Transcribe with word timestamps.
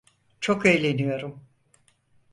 Çok 0.39 0.65
eğleniyorum. 0.65 1.41